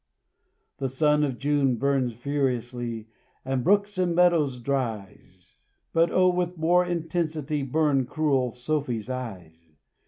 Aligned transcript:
The 0.79 0.89
sun 0.89 1.23
of 1.23 1.37
June 1.37 1.75
burns 1.75 2.15
furiously, 2.15 3.07
And 3.45 3.63
brooks 3.63 3.99
and 3.99 4.15
meadows 4.15 4.57
dries; 4.57 5.63
But, 5.93 6.09
oh, 6.11 6.29
with 6.29 6.57
more 6.57 6.83
intensity 6.83 7.61
Burn 7.61 8.07
cruel 8.07 8.49
Sophy's 8.51 9.11
eyes! 9.11 9.75